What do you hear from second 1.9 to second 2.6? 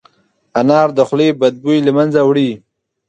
منځه وړي.